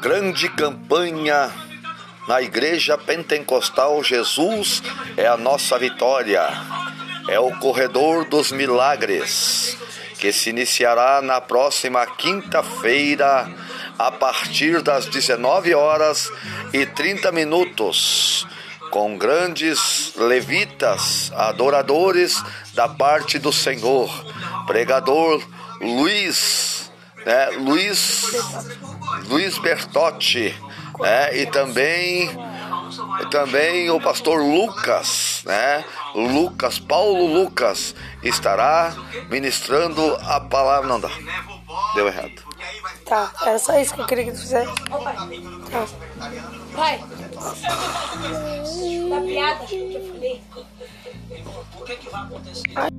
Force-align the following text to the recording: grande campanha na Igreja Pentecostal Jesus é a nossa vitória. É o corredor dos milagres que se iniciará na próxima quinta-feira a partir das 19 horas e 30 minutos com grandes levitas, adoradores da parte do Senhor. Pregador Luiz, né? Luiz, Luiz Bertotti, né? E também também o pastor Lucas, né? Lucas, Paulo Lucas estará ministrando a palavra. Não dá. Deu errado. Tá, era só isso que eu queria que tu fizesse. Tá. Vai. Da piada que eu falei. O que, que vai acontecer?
grande 0.00 0.48
campanha 0.48 1.52
na 2.26 2.42
Igreja 2.42 2.98
Pentecostal 2.98 4.02
Jesus 4.04 4.82
é 5.16 5.26
a 5.26 5.36
nossa 5.36 5.78
vitória. 5.78 6.46
É 7.28 7.38
o 7.38 7.50
corredor 7.58 8.24
dos 8.24 8.52
milagres 8.52 9.76
que 10.18 10.32
se 10.32 10.50
iniciará 10.50 11.22
na 11.22 11.40
próxima 11.40 12.04
quinta-feira 12.06 13.48
a 13.98 14.10
partir 14.10 14.82
das 14.82 15.06
19 15.06 15.74
horas 15.74 16.30
e 16.72 16.84
30 16.84 17.30
minutos 17.32 18.46
com 18.90 19.16
grandes 19.16 20.14
levitas, 20.16 21.30
adoradores 21.34 22.42
da 22.74 22.88
parte 22.88 23.38
do 23.38 23.52
Senhor. 23.52 24.08
Pregador 24.66 25.42
Luiz, 25.80 26.67
né? 27.28 27.50
Luiz, 27.58 28.32
Luiz 29.28 29.58
Bertotti, 29.58 30.56
né? 30.98 31.36
E 31.36 31.46
também 31.46 32.30
também 33.30 33.90
o 33.90 34.00
pastor 34.00 34.40
Lucas, 34.40 35.42
né? 35.44 35.84
Lucas, 36.14 36.78
Paulo 36.78 37.26
Lucas 37.26 37.94
estará 38.22 38.94
ministrando 39.28 40.16
a 40.22 40.40
palavra. 40.40 40.88
Não 40.88 40.98
dá. 40.98 41.10
Deu 41.94 42.06
errado. 42.06 42.48
Tá, 43.04 43.30
era 43.42 43.58
só 43.58 43.78
isso 43.78 43.94
que 43.94 44.00
eu 44.00 44.06
queria 44.06 44.24
que 44.24 44.32
tu 44.32 44.38
fizesse. 44.38 44.72
Tá. 45.70 45.86
Vai. 46.72 46.98
Da 49.10 49.20
piada 49.20 49.66
que 49.66 49.94
eu 49.94 50.14
falei. 50.14 50.42
O 51.78 51.84
que, 51.84 51.96
que 51.96 52.10
vai 52.10 52.22
acontecer? 52.22 52.97